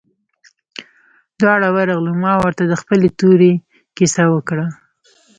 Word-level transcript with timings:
دواړه 1.39 1.67
ورغلو 1.75 2.11
ما 2.23 2.33
ورته 2.43 2.63
د 2.67 2.73
خپلې 2.81 3.07
تورې 3.19 3.53
كيسه 3.97 4.23
وكړه. 4.33 4.67